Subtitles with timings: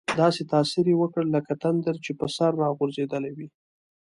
[0.21, 3.47] داسې تاثیر یې وکړ لکه تندر چې په سر را غورځېدلی وي.